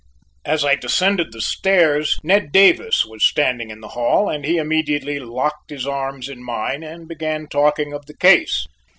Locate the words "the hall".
3.81-4.29